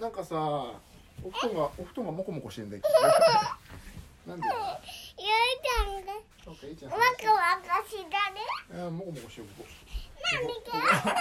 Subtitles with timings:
[0.00, 2.88] なんかさお布団がお布団がモコモコしてんだけど
[4.26, 4.46] なんで？
[5.18, 5.28] ゆう
[5.62, 6.12] ちゃんが。
[6.44, 6.92] そうかいいちゃん。
[6.92, 8.40] ワクワクしたね。
[8.86, 9.68] あモコモコしてるここ。
[10.34, 11.12] なんでここモコモコ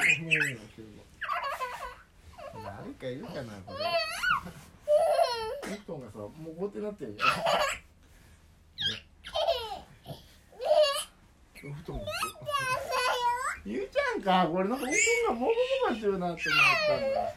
[0.71, 1.03] してるの
[2.63, 3.85] 誰かいるかなこれ。
[5.63, 7.17] お布団がさモコってなってるよ。
[11.65, 12.05] お布団が
[13.65, 14.47] ゆうちゃんか。
[14.51, 17.33] これなんかお布団がモコモコしてるなって思ったんだ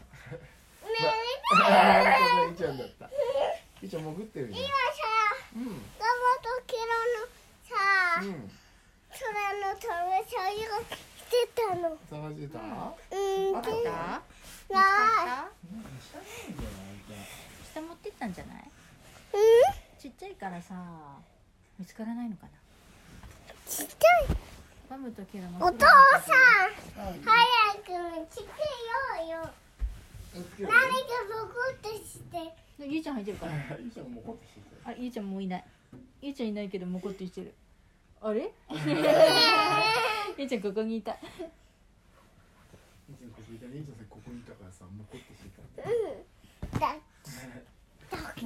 [1.54, 3.06] ねあ本当だいいちゃんだった。
[3.06, 4.72] いいちゃん潜ってるね今さ
[5.54, 5.72] うんと
[6.66, 6.80] キロ
[7.22, 7.30] の
[7.64, 7.74] さ
[8.22, 8.50] うん
[9.16, 9.22] 空
[9.62, 9.90] の飛び
[10.28, 10.84] そういうのし
[11.30, 11.96] てたの。
[12.10, 12.68] 探してた、うん。
[13.10, 13.74] であったな
[14.70, 14.74] 見
[16.00, 16.60] つかいった？
[17.72, 18.26] 下持ってった？
[18.26, 18.56] んじゃない
[19.32, 19.40] うん。
[19.98, 20.74] ちっちゃいからさ
[21.78, 22.50] 見つからないのかな？
[23.66, 24.36] ちっちゃい。
[24.88, 27.34] バムとキラのお父さんはい早
[27.82, 28.48] くつけよ
[29.24, 29.50] うよ
[30.36, 30.74] 何か
[31.32, 32.38] ボコってして。
[32.86, 33.52] んゆうちゃん入ってるから。
[33.80, 35.64] いいちゃんもこってしてあゆうちゃんもういない。
[36.20, 37.54] ゆうちゃんいないけどもこってしてる。
[38.20, 38.52] あれ？
[40.36, 41.12] ゆうちゃんここにいた。
[41.12, 41.16] い
[43.12, 45.48] いちゃんここいたねいいちゃんさここにいたからさもこってして
[45.80, 46.96] たうんだ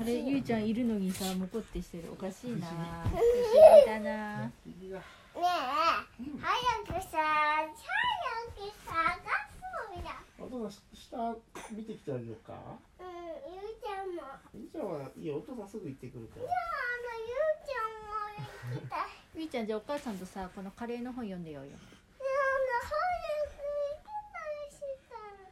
[0.00, 2.66] あれゆうちゃんいるのにさもこってしてるおかしいな。
[2.66, 3.20] 不思
[3.80, 4.46] 議だな。
[4.46, 5.00] ねえ。
[5.34, 7.82] 早くさ早く
[8.84, 9.49] 探そうよお
[10.50, 11.36] 父さん下
[11.70, 12.52] 見てきてあげようか？
[12.98, 13.06] うん
[13.54, 14.22] ゆうちゃんも。
[14.52, 16.50] いいちゃんはいいよお父さんすぐ行ってくるから。
[16.50, 18.18] あのゆうちゃんも
[18.74, 19.14] 行きたい。
[19.36, 21.70] ゆうちゃんじゃあお母さんとさこのカレーの本読んでようよ。
[21.70, 21.86] なんだ
[22.82, 22.90] 早
[23.54, 25.46] く行きたいしたの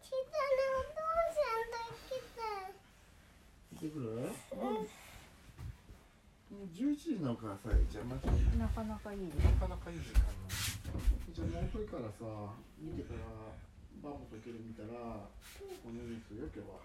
[0.00, 1.02] したのお父
[1.34, 2.78] さんと行きたい。
[3.74, 4.06] 行ってくる？
[4.62, 4.88] うん。
[6.72, 9.32] 11時なんからさじゃあ待ってなかなかいいね。
[9.44, 10.20] なかなかいい時間
[11.36, 13.20] じゃあもう遅いからさ見てから
[14.00, 16.80] バーモとける見たらこのニュースよ今日は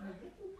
[0.00, 0.59] どこか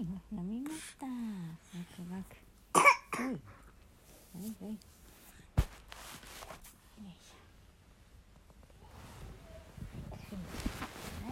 [0.00, 1.06] 飲みました。
[1.06, 1.12] ワ
[1.94, 2.44] クワク。
[3.16, 4.78] はいはいはいよ
[7.08, 7.36] いしょ
[11.24, 11.30] は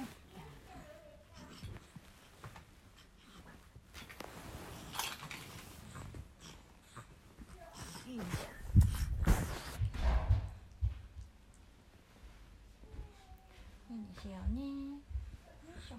[8.06, 8.52] いよいしょ
[13.90, 15.96] いいんですよねよいしょ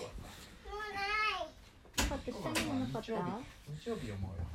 [0.00, 0.10] よ
[2.10, 3.22] 明日にもなかった日曜日。
[3.82, 4.46] 日曜日読もうよ。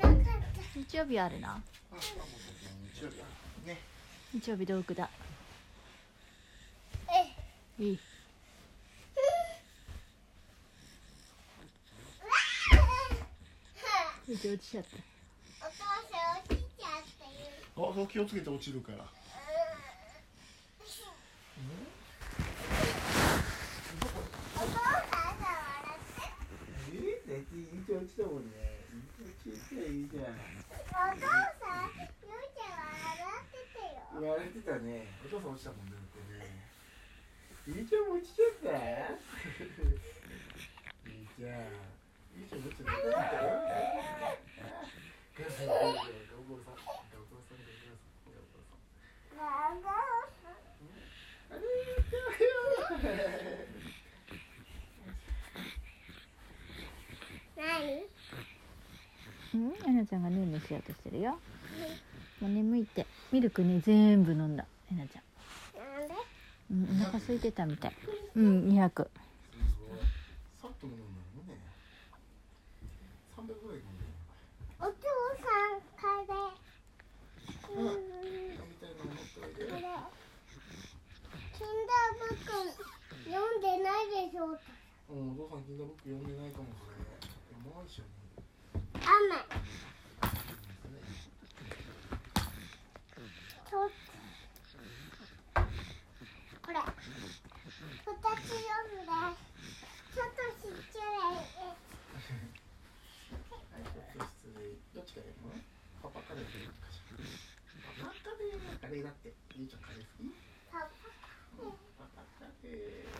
[0.00, 1.60] なかった日曜日あるな。
[1.92, 3.24] 日曜日あ
[3.66, 3.78] るね。
[4.32, 5.10] 日曜日道具だ。
[7.78, 7.82] え。
[7.82, 7.98] いい。
[14.28, 14.96] 落ちちゃった。
[15.66, 15.98] お父さん
[16.46, 17.90] 落ちちゃったよ。
[17.90, 19.04] あそう気をつけて落ちるから
[28.12, 28.84] きたもんね
[29.40, 31.48] 小いいじゃんお父さ
[31.88, 34.20] んゆうちゃん笑ってた。
[34.20, 34.76] よ笑ってた。
[34.84, 35.72] ねお父さん落ちた。
[35.72, 36.44] もんねだってね
[37.64, 38.76] ゆうちゃんも落ちちゃった。
[41.08, 41.72] ゆうちゃん
[42.36, 43.00] ゆうちゃん落ちちゃった。
[43.00, 43.16] よ
[45.32, 45.40] お
[46.52, 49.72] 父さんお父さんお父さんお父さんお父さん
[52.92, 53.41] ん
[59.62, 59.90] うん。
[59.90, 61.38] えなちゃんがねんねしようとしてるよ。
[62.40, 63.06] もう眠いって。
[63.30, 64.66] ミルクね全部飲んだ。
[64.90, 65.22] えなちゃん。
[66.00, 66.14] なんで？
[66.70, 67.92] うんお腹空いてたみたい。
[68.36, 69.08] うん200すごい
[70.60, 71.04] さっと飲むの
[71.46, 71.58] ね。
[73.36, 74.10] 300ぐらい飲んでる
[74.80, 74.92] お父
[75.38, 76.50] さんカレー
[77.78, 77.86] うん。
[77.86, 79.80] これ
[81.52, 82.50] キンダーブック
[83.30, 84.42] 読んでないでしょ
[85.10, 86.92] うん、お父さん、キンダーブック読んでないかもそれ。
[87.52, 87.86] 読まない。
[87.86, 88.02] でしょ。
[88.04, 88.21] 雨と
[89.02, 89.10] こ
[96.70, 96.78] れ。
[96.78, 98.62] 二つ読
[98.94, 99.10] んで。
[100.14, 101.02] ちょっと失礼。
[101.02, 101.50] はい、
[103.82, 104.78] ちょっと失礼。
[104.94, 105.58] どっちから読む
[106.00, 106.46] パパカレー。
[106.46, 107.18] でいいかしら。
[108.06, 109.04] パパカレー、カレー。
[109.04, 109.34] だって。
[109.56, 110.06] ゆうちゃんカレー。
[110.06, 110.30] 好き
[110.70, 111.10] パパカ
[111.58, 111.74] レー。
[111.98, 113.10] パパカレー。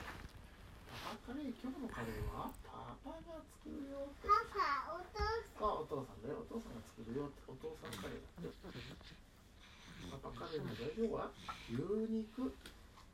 [0.87, 2.55] パパカレー、今日のカレーは？
[3.01, 4.05] パパが作るよ。
[4.21, 5.25] パパお父
[5.65, 6.45] あ、お父さんだよ。
[6.45, 7.41] お父さんが作るよって。
[7.49, 8.93] お父さんカレーだって。
[10.13, 11.33] パパカレーの材料は
[11.73, 12.53] 牛肉、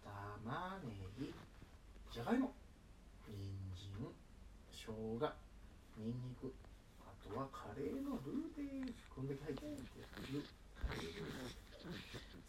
[0.03, 1.31] 玉ねぎ、
[2.11, 2.51] じゃがいも、
[3.29, 3.39] 人
[3.79, 3.95] 参、
[4.75, 5.23] 生姜、
[5.95, 6.51] にんにく、
[7.07, 9.07] あとはカレーのルーです。
[9.15, 9.95] こんだけ入ってるんです
[10.33, 11.39] ルー、カレールー。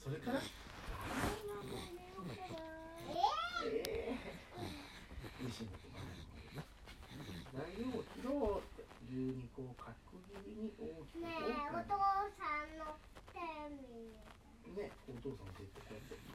[0.01, 0.47] それから、え
[3.69, 4.65] えー、
[5.43, 6.09] 美味しいんだと思う。
[7.49, 9.91] 材料を切ろうって牛肉を角
[10.29, 11.95] 切りに大きくねえお父
[12.35, 12.91] さんの
[13.31, 13.39] 手
[13.71, 14.11] 見
[14.75, 16.27] ね、お父さんと言ってこうやって、い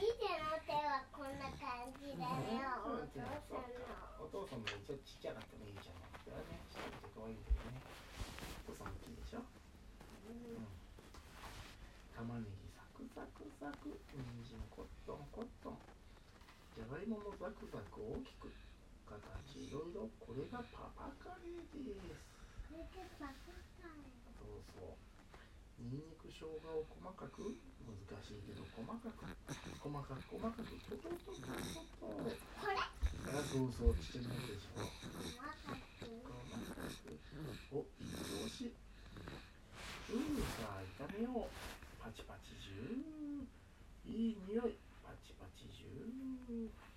[0.00, 2.24] いじゃんの手はこんな感じだ
[2.56, 3.84] よお父さんの
[4.16, 6.08] お父さんもちょっとちっちゃかったね、いいちゃんの。
[6.24, 7.84] それはね、ちっちゃくて可愛いんだよね。
[8.64, 9.44] お父さん大きいでしょ。
[9.44, 10.64] うん。
[12.16, 15.76] 玉ねぎサクサクサク、人参コットンコットン。
[16.72, 18.48] じゃがいももザクザク大きく。
[19.10, 21.82] 形いろいろ、これがパパカレーで
[22.14, 22.22] す。
[22.70, 25.10] これでパパカレーそうそう。
[25.80, 27.56] ニンニク生姜を細かく
[27.88, 29.24] 難しいけど細かく
[29.80, 31.56] 細かく細かくトトトトト
[31.96, 37.16] トこれあそうそうちっちゃいでしょ細かく細かく
[37.72, 38.68] おいい調子
[40.12, 41.56] うんさあ炒めよう
[41.96, 46.89] パチパチジューいい匂いパチパチジューお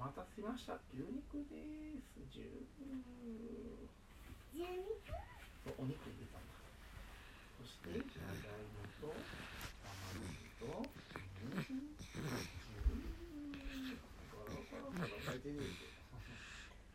[0.00, 0.80] 待たせしました。
[0.96, 1.60] 牛肉で
[2.00, 2.16] す。
[2.32, 3.04] ジュー
[4.56, 5.12] 牛肉。
[5.76, 6.00] お肉。
[6.08, 6.56] 入れたんだ
[7.60, 10.88] そしてじゃがいもと玉ねぎと
[11.36, 14.00] 人参ジュー
[14.32, 15.68] ゴロゴロゴロ入ってる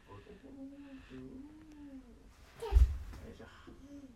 [0.10, 1.46] ゴロゴロゴロジュー
[2.66, 3.54] よいしょ
[3.86, 4.10] ね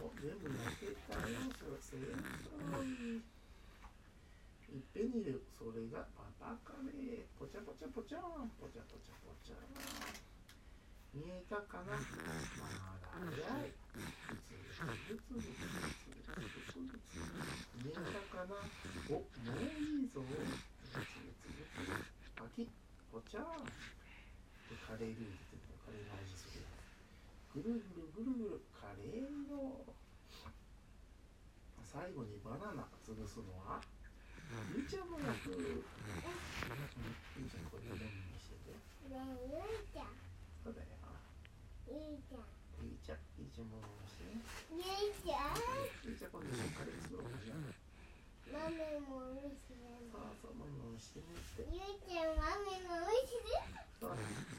[0.00, 1.36] お全部焼けたよ
[1.84, 3.20] それい
[4.72, 6.08] いっぺんに入れるそれが
[6.60, 9.54] かねぽちゃぽちゃぽちゃんぽちゃぽちゃぽちゃ
[11.14, 11.92] 見えたかな？
[11.92, 13.28] まだ早
[13.68, 13.76] い
[17.84, 18.00] 見えた
[18.32, 18.56] かな？
[19.12, 21.04] おもういいぞぶつ
[22.34, 22.68] パキッ
[23.12, 26.64] ぽちゃカレールーズってカレーの味する
[27.52, 27.76] ぐる
[28.16, 29.84] ぐるぐるぐるカレーの
[31.84, 33.84] 最後にバナナ潰すのは
[34.52, 35.10] ゆうちゃん。
[35.10, 35.84] の役うん。
[37.36, 37.64] ゆうちゃん。
[37.72, 38.76] これレモンにしてて
[39.08, 40.12] ねえゆいちゃん。
[40.62, 40.88] そうだよ
[41.88, 42.44] ゆいちゃん。
[42.80, 43.18] ゆいちゃん。
[43.38, 43.68] ゆいちゃん。
[43.70, 44.40] ものしてね
[44.70, 45.56] ゆいちゃん。
[46.04, 46.30] ゆいちゃん。
[46.30, 47.58] 今度カレー作ろうかじゃあ
[48.52, 48.76] マミ
[49.08, 49.80] も見せる
[50.12, 52.36] そうそうもみもしてねってゆいちゃん。
[52.36, 53.48] マミも見せる
[54.00, 54.18] そう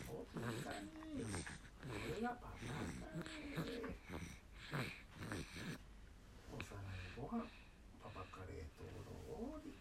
[0.10, 0.90] おいいかね
[1.84, 3.94] これがパパカレー
[6.52, 7.44] お皿にご飯
[8.02, 9.74] パパカレーとろーり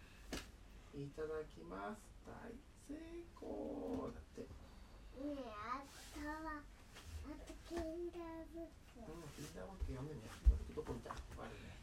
[1.02, 2.00] いただきます。
[2.22, 2.54] 大
[2.86, 2.94] 成
[3.34, 4.42] 功だって。
[4.42, 5.82] ねえあ
[6.14, 10.08] とはあとキンダーブックうんキンダーブック読ん。
[10.08, 11.74] でねキンダーブックどこにいたあるね。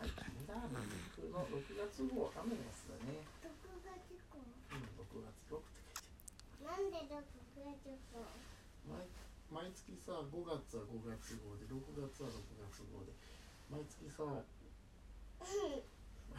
[0.00, 3.20] はいキンダーブックの6月号雨のやつだね。
[3.44, 7.28] どこが事故うん6月6ってなんでどこ
[7.60, 8.24] が事故
[8.88, 9.04] 毎
[9.52, 12.40] 毎月さ5月は5月号で6月は6
[12.72, 13.12] 月号で。
[13.68, 14.24] 毎月さ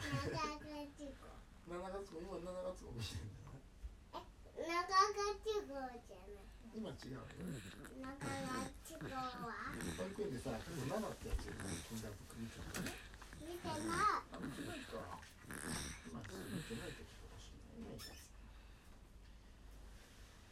[0.00, 1.28] 7月号
[1.60, 3.52] 今7月号見てるんだよ
[4.60, 4.96] 長が
[5.40, 6.00] 事故じゃない
[6.70, 7.18] 今違う。
[7.18, 7.26] よ
[8.00, 9.52] 長が事故は
[9.98, 11.52] 保育園でさちょっと7ってやつよ
[11.88, 12.92] キンダーブック見てたね
[13.44, 15.20] 見てなあ見てないか
[16.08, 18.08] 今見てない時かもしれないね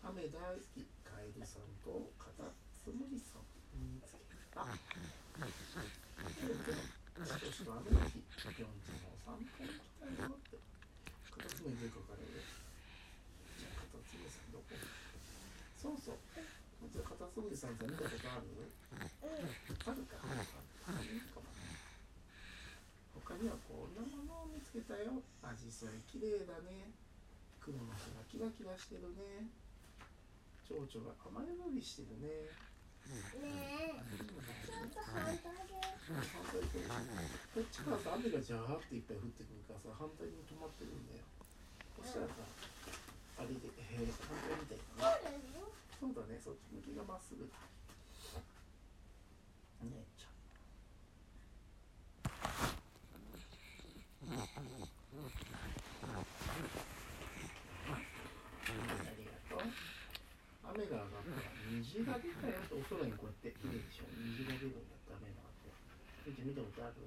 [0.04, 2.44] 雨大好きカエルさんとカタ
[2.84, 3.46] ツムリさん
[3.80, 4.66] 見つけた
[7.24, 8.18] 少しと雨の日
[8.56, 10.56] ピョンチのお散歩行きたいよって
[11.28, 12.32] カタツムリで書かれる
[13.60, 14.72] じゃあカタツムリさんどこ
[15.76, 16.24] そうそう
[16.88, 18.48] じゃあカタツムリさんって見たことある
[18.88, 21.52] あるかあるかも
[23.20, 26.88] 他にはこんなものを見つけたよアジサイ綺麗だね
[27.60, 29.52] 雲の葉がキラキラしてるね
[30.64, 32.48] 蝶々が雨宿りしてるね
[33.08, 35.80] ねえちょっと反対で
[36.88, 41.04] 反対にこっちからさ雨がジャーっていっぱい降ってくるからさ反対に止まってるん。
[41.08, 41.24] だよ
[41.98, 42.34] そしたらさ
[43.38, 45.08] あれで、えー、反対みたいな
[45.98, 47.54] そうだねそっち向きがまっすぐだ
[49.84, 50.38] ねちゃん
[57.88, 59.68] ありがとう。
[60.68, 61.48] 雨が上がったら
[61.78, 64.10] 虹が出たよってお空にこうやって綺麗でしょ。
[64.10, 65.86] 虹が出るんだって雨が上がっ
[66.26, 66.26] て。
[66.26, 67.06] みちゃん見たことある？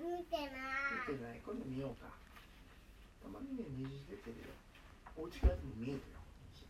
[0.00, 0.58] 見てな
[1.06, 1.38] 見てない。
[1.44, 2.10] 今度見ようか。
[3.22, 4.56] たまにね、虹出てるよ。
[5.14, 6.18] お家からでも見えるよ。
[6.50, 6.66] 虹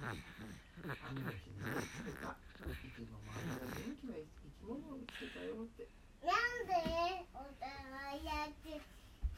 [0.00, 2.32] 雨の日に見つけた。
[2.64, 5.84] 池の周りに元気な生き物を見つけたよって。
[6.24, 8.80] なんでお互いやって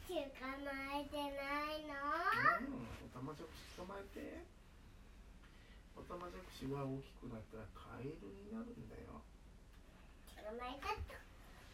[0.06, 0.14] 捕
[0.62, 1.96] まえてないの
[2.68, 4.51] うん、おたまじゃくし捕まえて。
[6.02, 9.22] おたまじゃくしは大きくなったらカエルになるんだよ。
[10.34, 11.14] 捕まえたと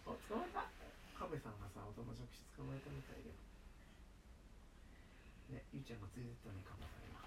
[0.05, 0.69] あ、捕まえた。
[1.17, 3.41] カメさんがさ、おたまじゃくし捕まえたみたいだよ。
[5.57, 7.25] ね、ゆうちゃんが連れてったね、カメさん今。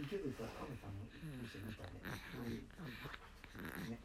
[0.00, 1.20] 池でさ、カメさんの一
[1.52, 2.00] 緒に見たね。
[3.84, 4.00] ね。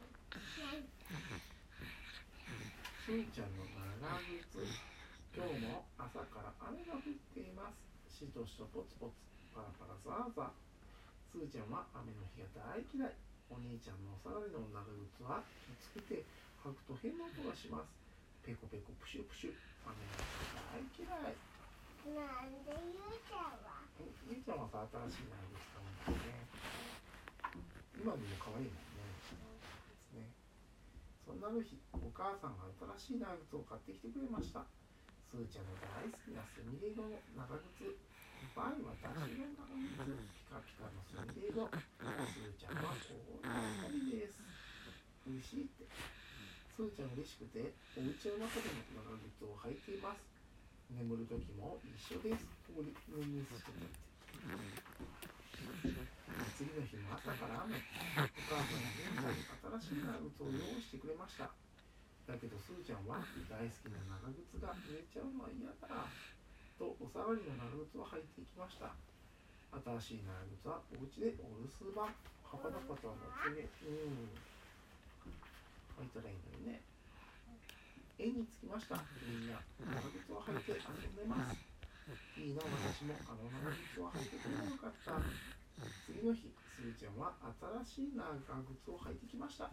[3.08, 3.64] すーちゃんの
[4.04, 4.20] 長
[4.52, 4.60] 靴。
[5.32, 8.20] 今日も朝から雨が降っています。
[8.20, 10.60] しとしとぽつぽつ、パラパラザーザー。
[11.32, 13.16] すーちゃんは雨の日が大嫌い。
[13.48, 14.84] お兄ちゃんのお下がりの長
[15.16, 15.40] 靴は
[15.80, 16.28] きつくて
[16.60, 17.88] 履くと変な音がします。
[18.44, 19.56] ペコペコプシュプシュ。
[19.88, 20.20] 雨の
[20.92, 21.40] 日が大嫌い。
[22.20, 23.80] なんでゆうちゃんは
[24.28, 26.52] ゆうちゃんはさ、新しい長靴買うんだよね。
[27.96, 29.08] 今でも可愛いもんね。
[30.20, 30.36] ね。
[31.24, 32.68] そんなある日、お母さんが
[33.00, 34.68] 新しい長靴を買ってきてくれました。
[35.32, 37.96] すーちゃんの大好きなすみれ色の長靴。
[38.36, 40.12] 私の長靴。
[40.32, 41.16] ピカピカのす。
[41.36, 41.68] みれ色。
[41.68, 41.80] す。
[42.40, 43.16] ーちゃんは大
[43.92, 44.44] 喜びです。
[45.28, 45.88] 美味しいって。
[46.76, 46.82] す。
[46.82, 50.24] ーちゃん嬉しくて、お家の中でも長靴を履いています。
[50.92, 52.44] 眠る時も一緒です。
[52.68, 53.88] ここに眠りしてて。
[56.56, 57.76] 次の日も朝から雨。
[57.76, 57.80] お
[58.52, 59.40] 母さんが現
[59.80, 61.52] 在新しい長靴を用意してくれました。
[62.28, 62.72] だけどす。
[62.72, 66.35] ーちゃんは大好きな長靴が濡れちゃうのは嫌だ。
[66.78, 68.92] とお下がりの長靴を履いていきました。
[69.76, 72.12] 新しい長靴はお家でお留守番。
[72.46, 73.68] パパパパとは乗ってね。
[73.84, 74.32] うん。
[76.00, 76.80] 履いたらいいのにね。
[78.16, 79.04] 絵に着きました。
[79.28, 81.60] みんな長靴を履いて遊んでます。
[82.40, 85.20] いいな、私もあの長靴を履いてくればよかった。
[86.08, 87.36] 次の日、すーちゃんは
[87.84, 89.68] 新しい長靴を履いてきました。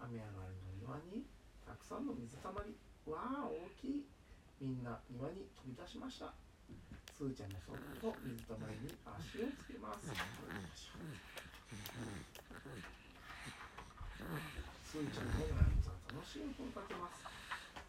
[0.00, 1.22] 雨上がりの庭に
[1.62, 2.74] たくさんの水たまり。
[3.06, 4.06] わあ、大きい。
[4.60, 6.34] みんな庭に飛び出しました。
[7.14, 10.10] すーちゃんもそっと水たまりに足をつけます。
[10.10, 17.22] すーちゃんの長靴は楽しい音を立てます。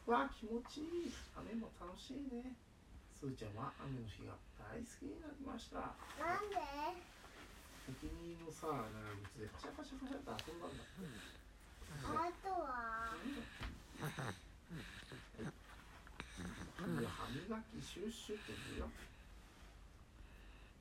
[0.10, 1.14] わあ、気持ちいい。
[1.34, 2.54] 雨も楽しいね。
[3.18, 5.98] すーちゃんは雨の日が大好きになりました。
[6.22, 6.58] なんで？
[7.90, 8.94] お気に入りのさ、長
[9.34, 11.02] 靴でパシャパシャパシャって遊んだんだって。
[12.06, 13.18] あとは？
[17.50, 18.90] 次は歯磨きシュッシュって言うよ。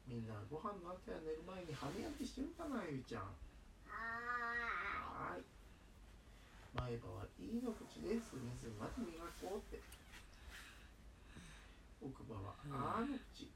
[0.05, 3.23] みんなご飯の後や寝る前に歯磨きしてるかな、ゆいちゃん。
[3.25, 3.33] あ
[3.89, 5.45] はーい。
[6.77, 9.81] 前歯はいいの口で隅々まで磨こうって。
[12.71, 13.49] あのち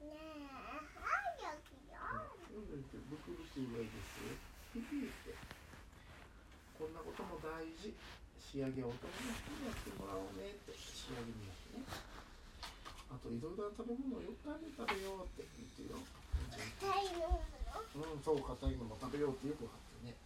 [0.00, 0.38] ねえ
[0.94, 1.98] 早くよ
[2.54, 3.66] うんブクですよ
[4.72, 5.34] ピピって
[6.78, 7.92] こんなことも大事
[8.48, 11.84] 仕上げをお友達にやってもらおうねって仕上げにやってね。
[13.12, 16.00] あといろいろな食べ物をよく食べ食べようって言ってるよ。
[16.56, 17.28] 硬いの。
[17.36, 20.16] うんそう硬いのも食べようってよく分かってね。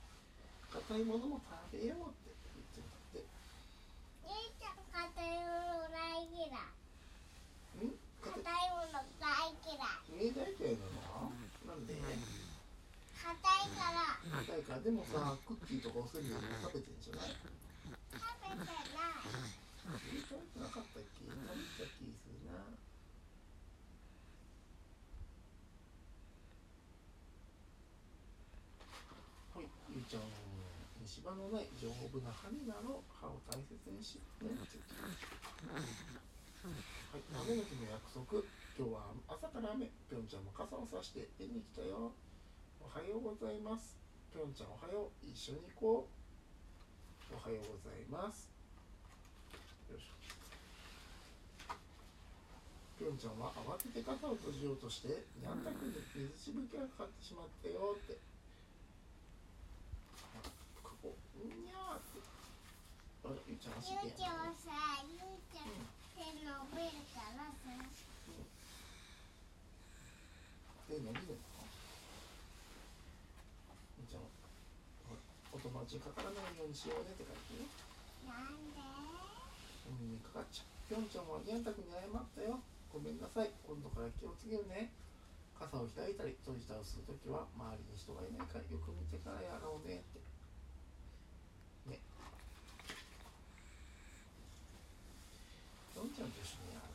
[0.70, 3.26] 硬いものも食べようって言ってるんだって。
[4.30, 6.62] 姉ちゃん硬いもの大嫌い。
[7.82, 7.98] うん？
[8.22, 10.30] 硬硬いもの大嫌い。
[10.30, 11.98] えないけどななんで？
[11.98, 14.14] 硬いから。
[14.46, 14.86] 硬いから。
[14.86, 17.50] でもさクッキーとかおせんべいとか食べてんじゃない食
[18.42, 18.76] べてない
[20.12, 22.60] え食べてなかったっけ食べてた気するな
[29.56, 30.22] はいゆうちゃん
[31.12, 34.80] 虫歯のない丈夫な歯になろう歯を大切にしねって。
[35.68, 35.84] はい。
[37.52, 38.40] 雨の日の約束。
[38.72, 42.16] 今日は朝から雨ぴょんちゃんも傘を差して出に来たよ。
[42.80, 44.00] おはようございます。
[44.32, 47.36] ぴょんちゃんおはよう一緒に行こう。
[47.36, 48.48] おはようございます。
[49.92, 50.08] よいし。
[50.08, 50.16] ょ
[52.96, 58.16] ぴょんちゃんは慌てて傘を閉じようとしてにゃんたくんに水しぶきがかかってしまったよって
[60.38, 60.48] あ
[60.80, 61.10] ここ
[61.42, 62.22] にゃーって
[63.26, 64.74] あらゆうちゃん走ゆうちってやんゃんさ
[65.06, 65.70] ゆうちゃん
[66.18, 67.70] 手伸びるからさ
[70.90, 71.46] 手伸びるの
[74.02, 74.26] ゆうちゃん
[75.06, 75.22] ほら
[75.54, 77.70] お友達にかからないようにしようねって書いてね
[78.26, 78.82] なんで
[79.86, 82.58] 海にかかっちゃうぴょんちゃんはにゃんたくんに謝ったよ
[82.90, 84.90] ごめんなさい今度から気をつけるね
[85.54, 90.18] 傘を開いたり閉じたりするときは周りに人がいないからよく見てからやろうねって
[91.86, 92.02] ね
[95.94, 96.90] ぴょんちゃんと一緒にやる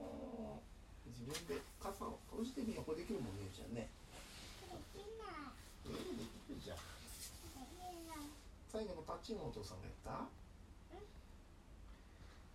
[0.00, 2.84] おー自分で傘を閉じてみよう。
[2.84, 3.88] これできるもんねゆうちゃんね。
[4.68, 5.32] できない
[5.88, 6.84] えー、できるじゃんで
[7.64, 7.80] き
[8.12, 8.28] ない
[8.68, 10.28] 最後のパチンのお父さんがやった？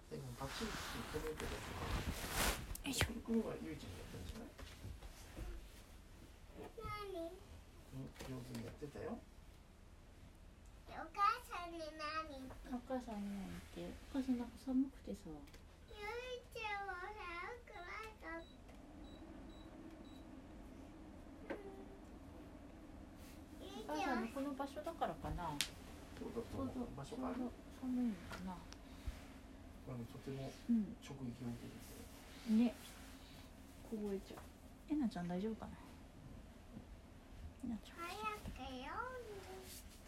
[0.10, 0.78] 最後のパチンって
[1.18, 1.82] 止めてたとか
[2.86, 3.10] よいしょ。
[3.10, 3.14] ゆ
[3.74, 4.50] いちゃんがやったんじゃない？
[6.70, 7.34] 何う
[8.06, 9.18] ん、上手にやってたよ。
[10.90, 12.50] お母さんに何？
[12.74, 13.46] お母さんに何
[13.78, 13.94] 言って？
[14.14, 15.38] お母さんなんか寒くてさゆ
[16.02, 17.14] いちゃんは早
[17.70, 18.50] くないかった
[23.62, 25.50] ゆいお母ちゃんさんのこの場所だからかな
[26.14, 27.50] そうだと思う場所がある。
[27.82, 32.54] 寒いのかなあのとてもうん直撃を受けてて。
[32.54, 32.78] ね
[33.90, 34.46] 凍えちゃう
[34.94, 35.74] えなちゃん大丈夫かな？
[37.66, 38.14] えなちゃん早
[38.54, 38.94] くよ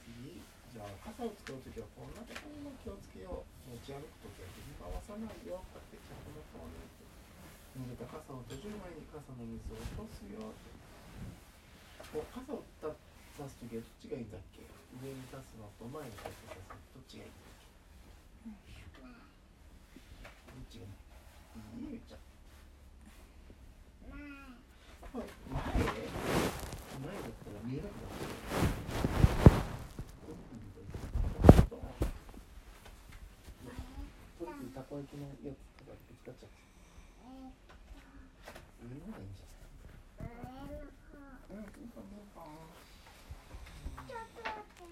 [0.06, 3.74] 次、じゃあ傘を使うときはこんなことにも気をつけよう。
[3.74, 5.58] 持ち歩くときは振り回さないよ。
[5.74, 7.10] こうやってこの通りって。
[7.72, 10.70] 逃げた傘を閉じる前に傘の水を落とすよって。
[12.13, 12.91] お傘をた
[13.42, 14.62] 刺すときはどっちがいいんだっけ？
[15.02, 17.58] 上に刺すのと前にすのどっちがいいんだっ
[18.70, 19.02] け？
[19.02, 20.94] どっちがい
[21.90, 22.06] い？
[22.06, 22.22] ちゃん。
[24.14, 28.30] 前前前だったら見えなくなる。
[34.72, 36.56] たこ焼きのやつとかぶつかっちゃって。
[37.26, 37.52] え
[38.86, 40.30] 上の方がいいんじゃー
[40.70, 42.72] 上の方ないうん、ピンポンピンポン。
[44.08, 44.88] ちょっと待って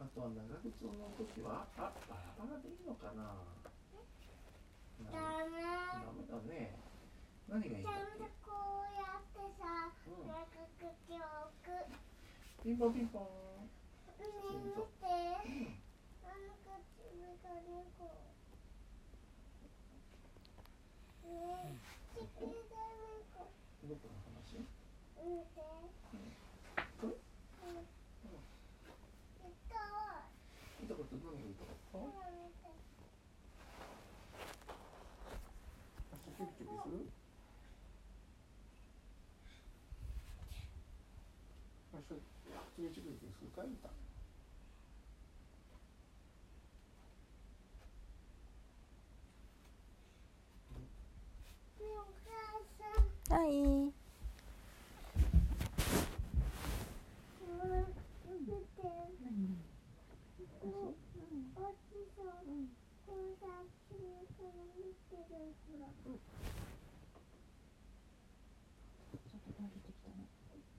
[0.00, 3.32] あとは長靴を乗るときは、あ、バラバラでいいのかな？
[5.10, 5.56] ダダメ
[6.14, 6.76] メだね。
[7.48, 11.72] 何がいいんだっちゃんとこうやってさうん長く口を置く
[12.62, 12.68] け。
[12.68, 13.24] ピンポンピンポン。
[14.20, 14.28] ね
[14.62, 15.80] 見てうん。
[16.22, 17.82] あの猫ね
[22.14, 23.50] 地球で猫
[23.88, 24.60] どこの話？
[25.18, 25.58] 見て
[27.00, 27.18] これ？
[29.42, 29.74] 痛
[30.80, 31.98] 見たこと何がいいとこ？
[31.98, 32.70] いほら見て
[36.64, 36.88] けです？
[36.90, 37.06] る？
[41.92, 42.02] 足
[42.76, 43.88] キュリキュリするかいた。
[51.80, 52.30] ねお母
[52.78, 53.66] さんはいうん
[58.46, 58.58] 見て
[59.22, 59.56] 何
[60.62, 60.94] おおち
[62.16, 62.24] そう
[63.06, 63.48] こうさっ
[63.88, 63.90] き
[64.36, 64.44] から
[64.78, 65.20] 見てる
[65.68, 66.14] ほらちょっ
[69.42, 70.14] と慣れてきたね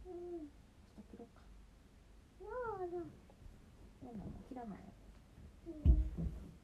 [0.05, 0.11] うん
[0.97, 1.41] 明日切ろうか
[2.39, 2.51] そうだ
[4.01, 4.79] そうなの切らない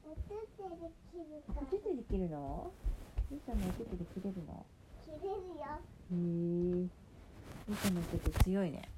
[0.04, 0.20] お手
[0.56, 0.74] 手で
[1.10, 2.70] 切るからお手手で切るの？
[3.30, 4.66] ゆうちゃんのお手手で切れるの？
[5.04, 5.34] 切れるよ。
[6.12, 6.16] へえ。
[6.16, 8.88] ゆうちゃんのお手手強いねね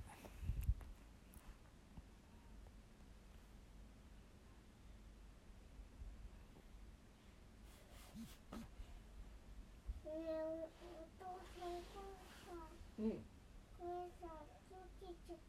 [10.05, 11.25] えお父
[11.59, 12.13] さんこれ
[12.45, 12.53] さ
[12.99, 13.89] うんこれ
[14.21, 14.29] さ
[14.69, 15.41] チョキチョキ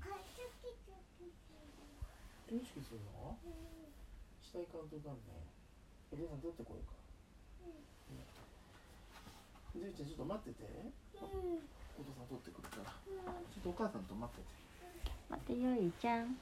[0.00, 0.04] あ
[0.36, 3.36] チョキチョキする意識するの
[4.56, 5.36] 下行かんといかんね。
[6.08, 6.96] お父さん取ってこようか。
[9.76, 10.64] じゅうちゃんちょっと待ってて。
[11.20, 11.60] うん。
[12.00, 12.96] お父さん取ってくるから。
[12.96, 14.48] ちょっとお母さんと待ってて。
[15.28, 16.40] 待ってよいちゃん。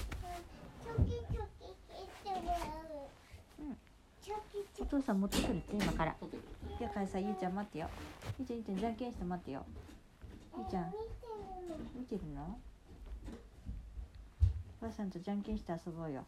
[0.00, 3.04] チョキチョキ切ってもらう。
[3.60, 3.76] うん
[4.24, 6.16] チョキチョお父さん持ってくるって今から。
[6.16, 7.90] 取ってくるだからさゆうちゃん待ってよ。
[8.40, 9.66] ゆうちゃんゆうちゃんじゃんけんして待ってよ。
[10.56, 10.88] ゆうちゃん。
[11.92, 12.56] 見てるの？
[14.82, 16.24] 見てるのお母さんとじゃんけんして遊ぼうよ。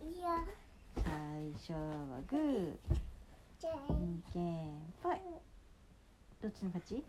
[0.00, 0.44] いや。
[0.94, 1.04] 最
[1.58, 2.76] 初はグー。
[3.58, 4.42] じゃあじゃんけん
[5.02, 5.16] ぽい。
[6.40, 7.02] どっちの勝ち？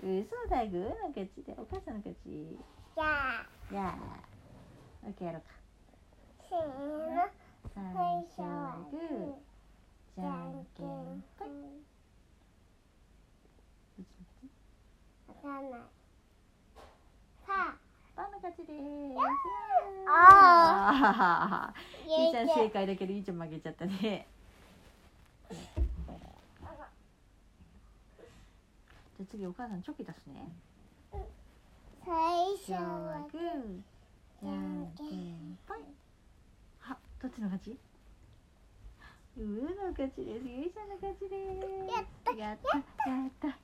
[0.00, 2.56] 嘘だグーの勝ちでお母さんの勝ち。
[2.94, 3.98] じゃあやあ
[5.04, 5.48] オッケーやろうか。
[6.48, 6.58] せー
[7.16, 7.26] の。
[7.74, 9.00] 最最初初ははグー。
[10.14, 10.86] じじゃんけん
[11.38, 11.48] ぽい。
[13.98, 14.46] どっちの勝ち？
[15.28, 15.80] わかんない。
[17.46, 17.50] さ
[18.18, 18.78] パンの勝ちです。
[20.10, 22.22] ああー。
[22.24, 24.26] ゆうちゃん正解だけどゆうちゃん負けちゃったね。
[25.48, 30.50] じゃあ次お母さんチョキ出すね。
[32.04, 32.10] 最
[32.58, 32.80] 初は
[33.22, 33.42] はグー
[34.42, 35.78] じゃんけんぽい。
[36.80, 37.78] はどっちの勝ち？
[39.38, 40.44] うーの勝ちです。
[40.44, 41.94] ゆいちゃんの勝ちです。
[41.94, 42.32] やった。
[42.34, 43.46] やったやった。
[43.46, 43.54] も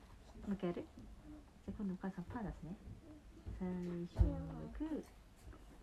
[0.51, 0.85] う一回やる？
[0.85, 2.71] じゃあ今度お母さんパー出すね
[3.65, 3.73] 最
[4.13, 4.37] 初は
[4.77, 5.01] グー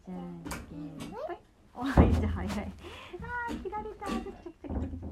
[0.07, 1.35] じゃんけんぽい
[1.75, 5.11] おいいじゃ早いあー切られたチョキチョキチョキチョキチョ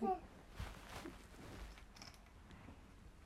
[0.00, 0.26] キ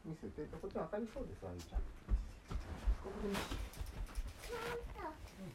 [0.04, 0.46] 見せて。
[0.60, 5.00] そっち当たりそうですあゆちゃんここでちゃんと
[5.40, 5.48] ね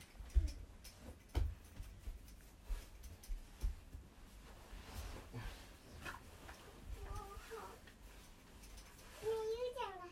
[9.21, 10.09] えゆうちゃんが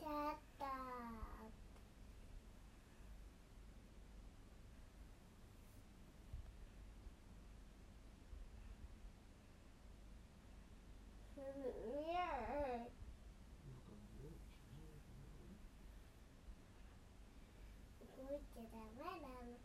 [0.00, 0.64] うだった
[11.36, 12.20] うんいや
[18.18, 19.56] 動いちゃダメだな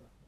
[0.00, 0.23] は